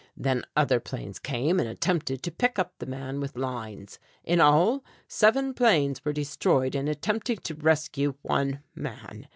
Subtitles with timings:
[0.17, 3.99] Then other planes came and attempted to pick up the man with lines.
[4.23, 9.27] In all seven planes were destroyed in attempting to rescue one man.